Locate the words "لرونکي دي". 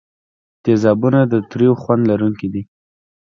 2.09-2.63